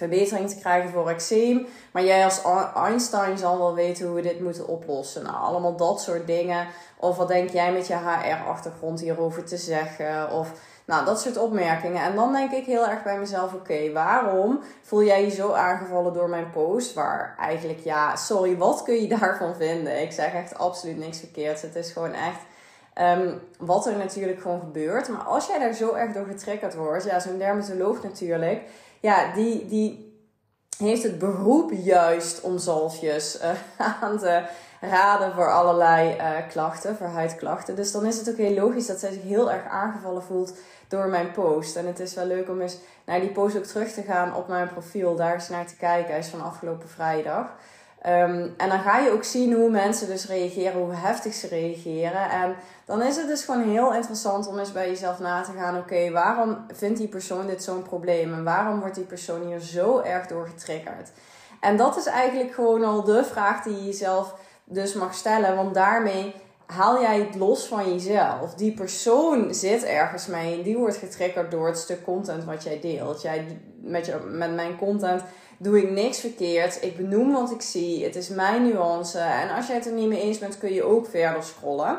verbetering 0.00 0.48
te 0.48 0.58
krijgen 0.58 0.90
voor 0.90 1.08
eczeem. 1.08 1.66
Maar 1.92 2.04
jij 2.04 2.24
als 2.24 2.42
Einstein 2.74 3.38
zal 3.38 3.58
wel 3.58 3.74
weten 3.74 4.06
hoe 4.06 4.14
we 4.14 4.22
dit 4.22 4.40
moeten 4.40 4.68
oplossen. 4.68 5.22
Nou, 5.22 5.36
allemaal 5.36 5.76
dat 5.76 6.00
soort 6.00 6.26
dingen. 6.26 6.66
Of 6.96 7.16
wat 7.16 7.28
denk 7.28 7.50
jij 7.50 7.72
met 7.72 7.86
je 7.86 7.94
HR-achtergrond 7.94 9.00
hierover 9.00 9.44
te 9.44 9.56
zeggen? 9.56 10.30
Of 10.30 10.52
nou, 10.84 11.04
dat 11.04 11.20
soort 11.20 11.36
opmerkingen. 11.36 12.02
En 12.02 12.14
dan 12.14 12.32
denk 12.32 12.52
ik 12.52 12.64
heel 12.64 12.88
erg 12.88 13.02
bij 13.02 13.18
mezelf: 13.18 13.54
oké, 13.54 13.92
waarom 13.92 14.60
voel 14.82 15.02
jij 15.02 15.24
je 15.24 15.30
zo 15.30 15.52
aangevallen 15.52 16.12
door 16.12 16.28
mijn 16.28 16.50
post? 16.50 16.94
Waar 16.94 17.34
eigenlijk, 17.38 17.78
ja, 17.78 18.16
sorry, 18.16 18.56
wat 18.56 18.82
kun 18.82 18.94
je 19.02 19.08
daarvan 19.18 19.54
vinden? 19.54 20.02
Ik 20.02 20.12
zeg 20.12 20.32
echt 20.32 20.58
absoluut 20.58 20.98
niks 20.98 21.18
verkeerds. 21.18 21.62
Het 21.62 21.76
is 21.76 21.92
gewoon 21.92 22.12
echt. 22.12 22.40
Ehm, 22.94 23.34
wat 23.58 23.86
er 23.86 23.96
natuurlijk 23.96 24.40
gewoon 24.40 24.60
gebeurt. 24.60 25.08
Maar 25.08 25.22
als 25.22 25.46
jij 25.46 25.58
daar 25.58 25.72
zo 25.72 25.92
erg 25.92 26.12
door 26.12 26.26
getriggerd 26.26 26.74
wordt, 26.74 27.04
ja, 27.04 27.20
zo'n 27.20 27.38
dermatoloog 27.38 28.02
natuurlijk, 28.02 28.62
ja, 29.00 29.32
die, 29.34 29.66
die 29.66 30.18
heeft 30.78 31.02
het 31.02 31.18
beroep 31.18 31.70
juist 31.72 32.40
om 32.40 32.58
zalfjes 32.58 33.40
uh, 33.42 33.50
aan 34.02 34.18
te 34.18 34.42
raden 34.80 35.32
voor 35.34 35.52
allerlei 35.52 36.16
uh, 36.16 36.48
klachten, 36.48 36.96
voor 36.96 37.06
huidklachten. 37.06 37.76
Dus 37.76 37.92
dan 37.92 38.06
is 38.06 38.18
het 38.18 38.30
ook 38.30 38.36
heel 38.36 38.54
logisch 38.54 38.86
dat 38.86 38.98
zij 38.98 39.12
zich 39.12 39.22
heel 39.22 39.52
erg 39.52 39.64
aangevallen 39.64 40.22
voelt 40.22 40.54
door 40.88 41.06
mijn 41.06 41.32
post. 41.32 41.76
En 41.76 41.86
het 41.86 42.00
is 42.00 42.14
wel 42.14 42.26
leuk 42.26 42.48
om 42.48 42.60
eens 42.60 42.78
naar 43.04 43.20
die 43.20 43.32
post 43.32 43.56
ook 43.56 43.64
terug 43.64 43.92
te 43.92 44.02
gaan 44.02 44.34
op 44.34 44.48
mijn 44.48 44.68
profiel, 44.68 45.16
daar 45.16 45.34
eens 45.34 45.48
naar 45.48 45.66
te 45.66 45.76
kijken. 45.76 46.10
Hij 46.10 46.18
is 46.18 46.28
van 46.28 46.42
afgelopen 46.42 46.88
vrijdag. 46.88 47.46
Ehm, 48.00 48.48
en 48.56 48.68
dan 48.68 48.80
ga 48.80 48.98
je 48.98 49.10
ook 49.10 49.24
zien 49.24 49.52
hoe 49.52 49.70
mensen 49.70 50.06
dus 50.06 50.26
reageren, 50.26 50.80
hoe 50.80 50.94
heftig 50.94 51.34
ze 51.34 51.46
reageren. 51.46 52.30
En 52.30 52.56
dan 52.84 53.02
is 53.02 53.16
het 53.16 53.26
dus 53.26 53.44
gewoon 53.44 53.70
heel 53.70 53.94
interessant 53.94 54.46
om 54.46 54.58
eens 54.58 54.72
bij 54.72 54.88
jezelf 54.88 55.18
na 55.18 55.42
te 55.42 55.52
gaan: 55.56 55.78
oké, 55.78 56.10
waarom 56.10 56.64
vindt 56.72 56.98
die 56.98 57.08
persoon 57.08 57.46
dit 57.46 57.62
zo'n 57.62 57.82
probleem? 57.82 58.34
En 58.34 58.44
waarom 58.44 58.80
wordt 58.80 58.94
die 58.94 59.04
persoon 59.04 59.46
hier 59.46 59.60
zo 59.60 60.00
erg 60.00 60.26
door 60.26 60.46
getriggerd? 60.46 61.10
En 61.60 61.76
dat 61.76 61.96
is 61.96 62.06
eigenlijk 62.06 62.54
gewoon 62.54 62.84
al 62.84 63.04
de 63.04 63.24
vraag 63.24 63.62
die 63.62 63.76
je 63.76 63.84
jezelf 63.84 64.34
dus 64.64 64.94
mag 64.94 65.14
stellen, 65.14 65.56
want 65.56 65.74
daarmee 65.74 66.34
haal 66.66 67.00
jij 67.00 67.18
het 67.18 67.34
los 67.34 67.66
van 67.66 67.92
jezelf. 67.92 68.54
Die 68.54 68.74
persoon 68.74 69.54
zit 69.54 69.84
ergens 69.84 70.26
mee 70.26 70.56
en 70.56 70.62
die 70.62 70.76
wordt 70.76 70.96
getriggerd 70.96 71.50
door 71.50 71.66
het 71.66 71.78
stuk 71.78 72.04
content 72.04 72.44
wat 72.44 72.62
jij 72.62 72.80
deelt. 72.80 73.22
Jij, 73.22 73.60
met, 73.80 74.06
je, 74.06 74.18
met 74.28 74.54
mijn 74.54 74.76
content 74.76 75.22
doe 75.62 75.82
ik 75.82 75.90
niks 75.90 76.20
verkeerd. 76.20 76.82
Ik 76.82 76.96
benoem 76.96 77.32
wat 77.32 77.50
ik 77.50 77.62
zie. 77.62 78.04
Het 78.04 78.16
is 78.16 78.28
mijn 78.28 78.62
nuance. 78.62 79.18
En 79.18 79.50
als 79.50 79.66
jij 79.66 79.76
het 79.76 79.86
er 79.86 79.92
niet 79.92 80.08
mee 80.08 80.20
eens 80.20 80.38
bent, 80.38 80.58
kun 80.58 80.72
je 80.72 80.82
ook 80.82 81.06
verder 81.06 81.42
scrollen. 81.42 81.98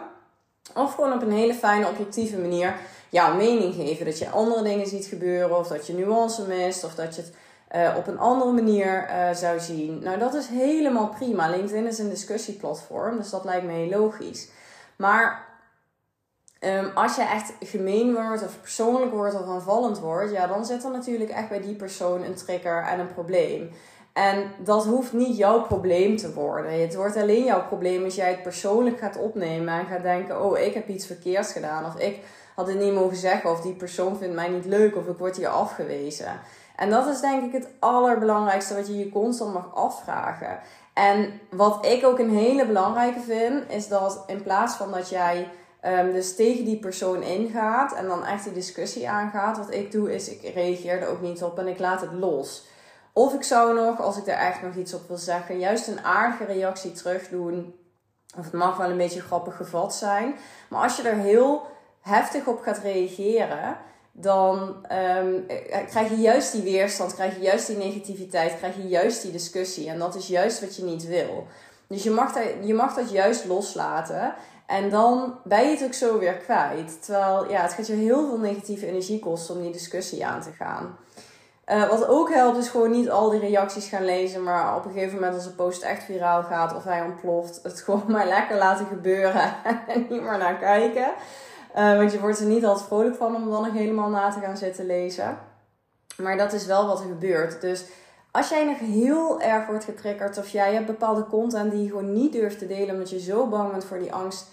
Of 0.76 0.94
gewoon 0.96 1.14
op 1.14 1.22
een 1.22 1.32
hele 1.32 1.54
fijne, 1.54 1.88
objectieve 1.88 2.38
manier 2.38 2.76
jouw 3.10 3.36
mening 3.36 3.74
geven. 3.74 4.06
Dat 4.06 4.20
je 4.20 4.30
andere 4.30 4.64
dingen 4.64 4.88
ziet 4.88 5.06
gebeuren, 5.06 5.58
of 5.58 5.68
dat 5.68 5.88
je 5.88 5.94
nuance 5.94 6.48
mist, 6.48 6.84
of 6.84 6.96
dat 6.96 7.16
je 7.16 7.22
het 7.22 7.34
uh, 7.76 7.98
op 7.98 8.08
een 8.08 8.20
andere 8.20 8.52
manier 8.52 9.10
uh, 9.10 9.34
zou 9.34 9.60
zien. 9.60 10.00
Nou, 10.04 10.20
dat 10.20 10.34
is 10.34 10.48
helemaal 10.48 11.08
prima. 11.08 11.50
LinkedIn 11.50 11.88
is 11.88 12.00
een 12.00 12.10
discussieplatform, 12.10 13.18
dus 13.18 13.30
dat 13.30 13.46
lijkt 13.46 13.66
me 13.66 13.72
heel 13.72 14.00
logisch. 14.00 14.48
Maar 14.96 15.46
um, 16.64 16.92
als 16.94 17.16
je 17.16 17.22
echt 17.22 17.54
gemeen 17.60 18.14
wordt, 18.14 18.44
of 18.44 18.60
persoonlijk 18.62 19.12
wordt, 19.12 19.36
of 19.36 19.48
aanvallend 19.48 20.00
wordt, 20.00 20.32
ja, 20.32 20.48
dan 20.48 20.66
zit 20.66 20.84
er 20.84 20.92
natuurlijk 20.92 21.30
echt 21.30 21.50
bij 21.50 21.62
die 21.62 21.76
persoon 21.76 22.24
een 22.24 22.36
trigger 22.36 22.84
en 22.84 23.00
een 23.00 23.14
probleem. 23.14 23.72
En 24.14 24.52
dat 24.64 24.86
hoeft 24.86 25.14
niet 25.14 25.38
jouw 25.38 25.62
probleem 25.62 26.18
te 26.18 26.34
worden. 26.34 26.82
Het 26.82 26.96
wordt 26.96 27.18
alleen 27.18 27.44
jouw 27.44 27.68
probleem 27.68 28.04
als 28.04 28.16
jij 28.16 28.30
het 28.30 28.44
persoonlijk 28.44 29.00
gaat 29.00 29.18
opnemen 29.18 29.80
en 29.80 29.86
gaat 29.86 30.02
denken: 30.02 30.44
oh, 30.44 30.58
ik 30.58 30.74
heb 30.74 30.88
iets 30.88 31.06
verkeerds 31.06 31.52
gedaan. 31.52 31.86
Of 31.86 32.00
ik 32.00 32.20
had 32.56 32.68
het 32.68 32.80
niet 32.80 32.94
mogen 32.94 33.18
zeggen. 33.18 33.52
Of 33.52 33.62
die 33.62 33.74
persoon 33.74 34.18
vindt 34.18 34.36
mij 34.36 34.50
niet 34.50 34.66
leuk. 34.66 34.96
Of 34.96 35.08
ik 35.08 35.18
word 35.18 35.38
hier 35.38 35.48
afgewezen. 35.48 36.40
En 36.76 36.90
dat 36.90 37.08
is 37.08 37.22
denk 37.22 37.44
ik 37.44 37.52
het 37.52 37.68
allerbelangrijkste 37.80 38.76
wat 38.76 38.88
je 38.88 38.98
je 38.98 39.10
constant 39.10 39.54
mag 39.54 39.76
afvragen. 39.76 40.60
En 40.94 41.40
wat 41.50 41.86
ik 41.86 42.06
ook 42.06 42.20
een 42.20 42.36
hele 42.36 42.66
belangrijke 42.66 43.20
vind, 43.20 43.64
is 43.72 43.88
dat 43.88 44.24
in 44.28 44.44
plaats 44.44 44.76
van 44.76 44.92
dat 44.92 45.10
jij 45.10 45.48
um, 45.86 46.14
dus 46.14 46.36
tegen 46.36 46.66
die 46.66 46.80
persoon 46.80 47.24
ingaat 47.24 47.94
en 47.94 48.08
dan 48.08 48.26
echt 48.26 48.44
die 48.44 48.54
discussie 48.54 49.10
aangaat, 49.10 49.58
wat 49.58 49.74
ik 49.74 49.92
doe 49.92 50.14
is 50.14 50.30
ik 50.30 50.54
reageer 50.54 51.02
er 51.02 51.08
ook 51.08 51.22
niet 51.22 51.44
op 51.44 51.60
en 51.60 51.68
ik 51.68 51.80
laat 51.80 52.02
het 52.02 52.14
los. 52.14 52.70
Of 53.14 53.34
ik 53.34 53.44
zou 53.44 53.76
nog, 53.76 54.02
als 54.02 54.18
ik 54.18 54.28
er 54.28 54.38
echt 54.38 54.62
nog 54.62 54.76
iets 54.76 54.94
op 54.94 55.08
wil 55.08 55.18
zeggen, 55.18 55.60
juist 55.60 55.88
een 55.88 56.04
aardige 56.04 56.46
reactie 56.46 56.92
terug 56.92 57.28
doen. 57.28 57.76
Of 58.38 58.44
het 58.44 58.54
mag 58.54 58.78
wel 58.78 58.90
een 58.90 58.98
beetje 58.98 59.22
grappig 59.22 59.56
gevat 59.56 59.96
zijn. 59.96 60.36
Maar 60.70 60.84
als 60.84 60.98
je 60.98 61.04
er 61.04 61.18
heel 61.18 61.68
heftig 62.02 62.48
op 62.48 62.62
gaat 62.62 62.78
reageren, 62.78 63.78
dan 64.12 64.86
um, 65.18 65.46
krijg 65.88 66.10
je 66.10 66.16
juist 66.16 66.52
die 66.52 66.62
weerstand, 66.62 67.14
krijg 67.14 67.36
je 67.36 67.42
juist 67.42 67.68
die 67.68 67.78
negativiteit, 67.78 68.58
krijg 68.58 68.76
je 68.76 68.88
juist 68.88 69.22
die 69.22 69.32
discussie. 69.32 69.90
En 69.90 70.00
dat 70.00 70.16
is 70.16 70.28
juist 70.28 70.62
wat 70.62 70.76
je 70.76 70.84
niet 70.84 71.06
wil. 71.06 71.48
Dus 71.88 72.04
je 72.04 72.12
mag, 72.12 72.34
je 72.62 72.74
mag 72.74 72.94
dat 72.94 73.12
juist 73.12 73.46
loslaten. 73.46 74.34
En 74.72 74.90
dan 74.90 75.36
ben 75.44 75.64
je 75.64 75.70
het 75.70 75.84
ook 75.84 75.94
zo 75.94 76.20
weer 76.20 76.34
kwijt. 76.34 77.04
Terwijl 77.04 77.50
ja, 77.50 77.62
het 77.62 77.74
gaat 77.74 77.88
je 77.88 77.94
heel 77.94 78.28
veel 78.28 78.38
negatieve 78.38 78.88
energie 78.88 79.20
kosten 79.20 79.56
om 79.56 79.62
die 79.62 79.72
discussie 79.72 80.26
aan 80.26 80.42
te 80.42 80.52
gaan. 80.52 80.98
Uh, 81.68 81.90
wat 81.90 82.08
ook 82.08 82.30
helpt 82.30 82.58
is 82.58 82.70
gewoon 82.70 82.92
niet 82.92 83.10
al 83.10 83.30
die 83.30 83.40
reacties 83.40 83.88
gaan 83.88 84.06
lezen, 84.06 84.44
maar 84.44 84.76
op 84.76 84.86
een 84.86 84.92
gegeven 84.92 85.14
moment 85.14 85.34
als 85.34 85.46
een 85.46 85.56
post 85.56 85.82
echt 85.82 86.04
viraal 86.04 86.44
gaat 86.44 86.76
of 86.76 86.84
hij 86.84 87.02
ontploft, 87.02 87.60
het 87.64 87.82
gewoon 87.86 88.04
maar 88.08 88.28
lekker 88.28 88.58
laten 88.58 88.86
gebeuren 88.86 89.54
en 89.88 90.06
niet 90.10 90.22
meer 90.22 90.38
naar 90.38 90.58
kijken. 90.58 91.12
Uh, 91.78 91.98
want 91.98 92.12
je 92.12 92.20
wordt 92.20 92.40
er 92.40 92.46
niet 92.46 92.66
altijd 92.66 92.88
vrolijk 92.88 93.16
van 93.16 93.36
om 93.36 93.50
dan 93.50 93.64
nog 93.64 93.74
helemaal 93.74 94.10
na 94.10 94.30
te 94.30 94.40
gaan 94.40 94.58
zitten 94.58 94.86
lezen. 94.86 95.38
Maar 96.18 96.38
dat 96.38 96.54
is 96.54 96.66
wel 96.66 96.88
wat 96.88 97.00
er 97.00 97.08
gebeurt. 97.08 97.62
Dus 97.62 97.86
als 98.32 98.50
jij 98.50 98.66
nog 98.66 98.80
heel 98.80 99.42
erg 99.42 99.68
wordt 99.68 99.84
getriggerd 99.84 100.38
of 100.38 100.48
jij 100.48 100.74
hebt 100.74 100.86
bepaalde 100.86 101.26
content 101.26 101.72
die 101.72 101.84
je 101.84 101.90
gewoon 101.90 102.14
niet 102.14 102.32
durft 102.32 102.60
te 102.60 102.68
delen 102.68 102.94
omdat 102.94 103.10
je 103.10 103.20
zo 103.20 103.48
bang 103.48 103.72
bent 103.72 103.86
voor 103.86 104.00
die 104.00 104.14
angst, 104.14 104.46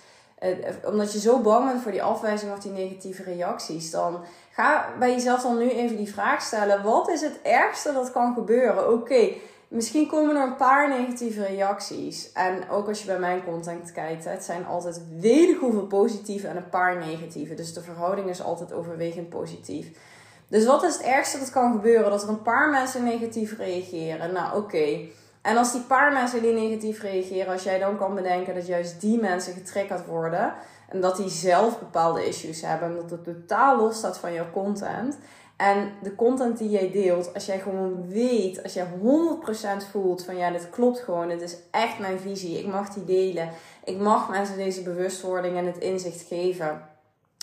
omdat 0.85 1.13
je 1.13 1.21
zo 1.21 1.41
bang 1.41 1.67
bent 1.67 1.83
voor 1.83 1.93
die 1.93 2.03
afwijzing 2.03 2.53
of 2.53 2.59
die 2.59 2.73
negatieve 2.73 3.23
reacties, 3.23 3.91
dan 3.91 4.21
ga 4.51 4.89
bij 4.99 5.11
jezelf 5.11 5.43
dan 5.43 5.59
nu 5.59 5.71
even 5.71 5.97
die 5.97 6.13
vraag 6.13 6.43
stellen: 6.43 6.83
wat 6.83 7.11
is 7.11 7.21
het 7.21 7.43
ergste 7.43 7.93
dat 7.93 8.13
kan 8.13 8.35
gebeuren? 8.35 8.93
Oké, 8.93 9.31
Misschien 9.69 10.07
komen 10.07 10.37
er 10.37 10.43
een 10.43 10.57
paar 10.57 10.89
negatieve 10.89 11.45
reacties. 11.45 12.33
En 12.33 12.69
ook 12.71 12.89
als 12.89 13.01
je 13.01 13.07
bij 13.07 13.19
mijn 13.19 13.45
content 13.45 13.93
kijkt, 13.93 14.25
het 14.25 14.45
zijn 14.45 14.67
altijd 14.67 15.01
welig 15.21 15.59
hoeveel 15.59 15.87
positieve 15.87 16.49
en 16.49 16.57
een 16.57 16.69
paar 16.69 16.97
negatieve. 16.97 17.55
Dus 17.55 17.73
de 17.73 17.83
verhouding 17.83 18.29
is 18.29 18.43
altijd 18.43 18.73
overwegend 18.73 19.29
positief. 19.29 19.91
Dus 20.49 20.67
wat 20.67 20.83
is 20.83 20.93
het 20.93 21.03
ergste 21.03 21.39
dat 21.39 21.51
kan 21.51 21.73
gebeuren? 21.73 22.11
Dat 22.11 22.23
er 22.23 22.29
een 22.29 22.43
paar 22.43 22.71
mensen 22.71 23.05
negatief 23.05 23.59
reageren. 23.59 24.33
Nou, 24.33 24.57
oké. 24.57 24.99
En 25.49 25.57
als 25.57 25.73
die 25.73 25.81
paar 25.81 26.13
mensen 26.13 26.43
die 26.43 26.53
negatief 26.53 27.03
reageren, 27.03 27.53
als 27.53 27.63
jij 27.63 27.79
dan 27.79 27.97
kan 27.97 28.15
bedenken 28.15 28.55
dat 28.55 28.67
juist 28.67 29.01
die 29.01 29.21
mensen 29.21 29.53
getriggerd 29.53 30.07
worden. 30.07 30.55
En 30.89 31.01
dat 31.01 31.17
die 31.17 31.29
zelf 31.29 31.79
bepaalde 31.79 32.27
issues 32.27 32.61
hebben. 32.61 32.89
En 32.89 32.97
dat 32.97 33.11
het 33.11 33.25
totaal 33.25 33.77
los 33.77 33.97
staat 33.97 34.19
van 34.19 34.33
jouw 34.33 34.51
content. 34.53 35.19
En 35.57 35.93
de 36.03 36.15
content 36.15 36.59
die 36.59 36.71
jij 36.71 36.91
deelt, 36.91 37.35
als 37.35 37.47
jij 37.47 37.59
gewoon 37.59 38.09
weet, 38.09 38.63
als 38.63 38.73
jij 38.73 38.87
100% 38.87 39.91
voelt 39.91 40.25
van 40.25 40.37
ja, 40.37 40.51
dit 40.51 40.71
klopt 40.71 40.99
gewoon, 40.99 41.29
dit 41.29 41.43
is 41.43 41.57
echt 41.71 41.99
mijn 41.99 42.19
visie, 42.19 42.59
ik 42.59 42.67
mag 42.67 42.89
die 42.89 43.05
delen, 43.05 43.51
ik 43.85 43.99
mag 43.99 44.29
mensen 44.29 44.57
deze 44.57 44.83
bewustwording 44.83 45.57
en 45.57 45.67
het 45.67 45.79
inzicht 45.79 46.23
geven. 46.23 46.83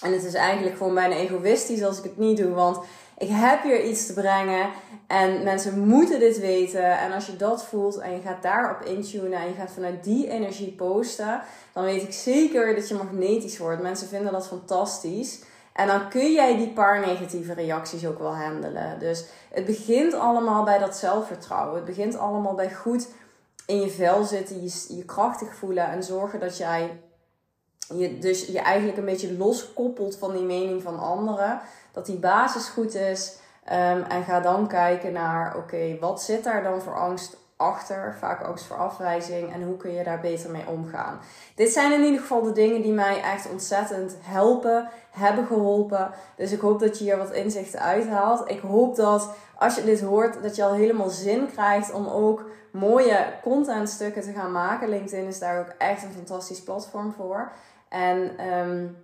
En 0.03 0.13
het 0.13 0.23
is 0.23 0.33
eigenlijk 0.33 0.77
gewoon 0.77 0.93
bijna 0.93 1.15
egoïstisch 1.15 1.83
als 1.83 1.97
ik 1.97 2.03
het 2.03 2.17
niet 2.17 2.37
doe, 2.37 2.53
want 2.53 2.79
ik 3.17 3.29
heb 3.31 3.63
hier 3.63 3.83
iets 3.83 4.05
te 4.05 4.13
brengen 4.13 4.69
en 5.07 5.43
mensen 5.43 5.87
moeten 5.87 6.19
dit 6.19 6.39
weten. 6.39 6.99
En 6.99 7.11
als 7.11 7.25
je 7.25 7.35
dat 7.35 7.65
voelt 7.65 7.97
en 7.97 8.11
je 8.11 8.21
gaat 8.21 8.41
daarop 8.41 8.81
intunen 8.81 9.39
en 9.39 9.47
je 9.47 9.53
gaat 9.53 9.71
vanuit 9.71 10.03
die 10.03 10.29
energie 10.29 10.71
posten, 10.71 11.41
dan 11.73 11.83
weet 11.83 12.01
ik 12.01 12.13
zeker 12.13 12.75
dat 12.75 12.87
je 12.87 12.95
magnetisch 12.95 13.57
wordt. 13.57 13.81
Mensen 13.81 14.07
vinden 14.07 14.31
dat 14.31 14.47
fantastisch. 14.47 15.41
En 15.73 15.87
dan 15.87 16.09
kun 16.09 16.33
jij 16.33 16.57
die 16.57 16.73
paar 16.73 16.99
negatieve 16.99 17.53
reacties 17.53 18.05
ook 18.05 18.19
wel 18.19 18.35
handelen. 18.35 18.99
Dus 18.99 19.25
het 19.49 19.65
begint 19.65 20.13
allemaal 20.13 20.63
bij 20.63 20.77
dat 20.77 20.95
zelfvertrouwen. 20.95 21.75
Het 21.75 21.85
begint 21.85 22.17
allemaal 22.17 22.53
bij 22.53 22.73
goed 22.73 23.07
in 23.65 23.81
je 23.81 23.89
vel 23.89 24.23
zitten, 24.23 24.63
je, 24.63 24.85
je 24.87 25.05
krachtig 25.05 25.55
voelen 25.55 25.87
en 25.87 26.03
zorgen 26.03 26.39
dat 26.39 26.57
jij 26.57 26.99
je, 27.93 28.19
dus 28.19 28.45
je 28.45 28.59
eigenlijk 28.59 28.97
een 28.97 29.05
beetje 29.05 29.37
loskoppelt 29.37 30.17
van 30.17 30.31
die 30.31 30.43
mening 30.43 30.81
van 30.81 30.99
anderen. 30.99 31.61
Dat 31.91 32.05
die 32.05 32.19
basis 32.19 32.67
goed 32.67 32.95
is. 32.95 33.37
Um, 33.65 34.03
en 34.03 34.23
ga 34.23 34.39
dan 34.39 34.67
kijken 34.67 35.13
naar, 35.13 35.57
oké, 35.57 35.97
wat 35.99 36.21
zit 36.21 36.43
daar 36.43 36.63
dan 36.63 36.81
voor 36.81 36.95
angst 36.95 37.37
achter, 37.57 38.15
vaak 38.19 38.41
angst 38.41 38.65
voor 38.65 38.77
afwijzing 38.77 39.53
en 39.53 39.63
hoe 39.63 39.77
kun 39.77 39.91
je 39.91 40.03
daar 40.03 40.19
beter 40.19 40.51
mee 40.51 40.67
omgaan. 40.67 41.19
Dit 41.55 41.71
zijn 41.71 41.91
in 41.91 42.03
ieder 42.03 42.19
geval 42.19 42.41
de 42.41 42.51
dingen 42.51 42.81
die 42.81 42.91
mij 42.91 43.21
echt 43.21 43.49
ontzettend 43.49 44.17
helpen, 44.21 44.89
hebben 45.11 45.45
geholpen. 45.45 46.11
Dus 46.35 46.51
ik 46.51 46.59
hoop 46.59 46.79
dat 46.79 46.97
je 46.97 47.03
hier 47.03 47.17
wat 47.17 47.31
inzichten 47.31 47.79
uithaalt. 47.79 48.49
Ik 48.49 48.59
hoop 48.59 48.95
dat 48.95 49.29
als 49.57 49.75
je 49.75 49.83
dit 49.83 50.01
hoort, 50.01 50.43
dat 50.43 50.55
je 50.55 50.63
al 50.63 50.73
helemaal 50.73 51.09
zin 51.09 51.51
krijgt 51.51 51.91
om 51.91 52.07
ook 52.07 52.45
mooie 52.75 53.33
contentstukken 53.41 54.21
te 54.21 54.31
gaan 54.31 54.51
maken. 54.51 54.89
LinkedIn 54.89 55.27
is 55.27 55.39
daar 55.39 55.59
ook 55.59 55.73
echt 55.77 56.03
een 56.03 56.11
fantastisch 56.11 56.63
platform 56.63 57.13
voor. 57.13 57.51
En 57.89 58.47
um, 58.47 59.03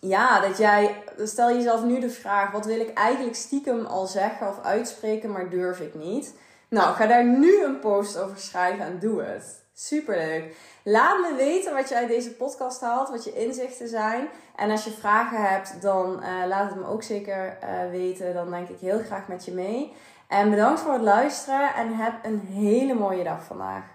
ja, 0.00 0.40
dat 0.40 0.58
jij, 0.58 1.02
stel 1.18 1.52
jezelf 1.52 1.84
nu 1.84 2.00
de 2.00 2.10
vraag: 2.10 2.50
wat 2.50 2.66
wil 2.66 2.80
ik 2.80 2.92
eigenlijk 2.92 3.36
stiekem 3.36 3.86
al 3.86 4.06
zeggen 4.06 4.48
of 4.48 4.62
uitspreken, 4.62 5.32
maar 5.32 5.50
durf 5.50 5.80
ik 5.80 5.94
niet? 5.94 6.34
Nou, 6.68 6.94
ga 6.94 7.06
daar 7.06 7.24
nu 7.24 7.64
een 7.64 7.78
post 7.78 8.18
over 8.18 8.38
schrijven 8.38 8.84
en 8.84 8.98
doe 8.98 9.22
het. 9.22 9.62
Superleuk. 9.76 10.56
Laat 10.84 11.20
me 11.20 11.34
weten 11.36 11.74
wat 11.74 11.88
je 11.88 11.94
uit 11.94 12.08
deze 12.08 12.34
podcast 12.34 12.80
haalt, 12.80 13.08
wat 13.08 13.24
je 13.24 13.32
inzichten 13.32 13.88
zijn. 13.88 14.28
En 14.56 14.70
als 14.70 14.84
je 14.84 14.90
vragen 14.90 15.42
hebt, 15.42 15.82
dan 15.82 16.22
uh, 16.22 16.46
laat 16.46 16.70
het 16.70 16.80
me 16.80 16.86
ook 16.86 17.02
zeker 17.02 17.58
uh, 17.62 17.90
weten. 17.90 18.34
Dan 18.34 18.50
denk 18.50 18.68
ik 18.68 18.78
heel 18.78 18.98
graag 18.98 19.28
met 19.28 19.44
je 19.44 19.52
mee. 19.52 19.92
En 20.34 20.50
bedankt 20.50 20.80
voor 20.80 20.92
het 20.92 21.02
luisteren 21.02 21.74
en 21.74 21.96
heb 21.96 22.14
een 22.22 22.40
hele 22.40 22.94
mooie 22.94 23.24
dag 23.24 23.44
vandaag. 23.44 23.93